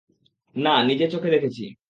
না, 0.55 0.83
নিজে 0.83 1.05
চোখে 1.07 1.29
দেখেছি। 1.29 1.63